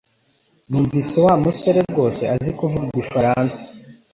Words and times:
Numvise 0.69 1.15
Wa 1.25 1.33
musore 1.43 1.79
rwose 1.91 2.21
azi 2.33 2.51
kuvuga 2.57 2.85
igifaransa 2.91 3.61